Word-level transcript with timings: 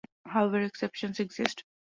However, 0.25 0.61
exceptions 0.61 1.19
exist. 1.19 1.63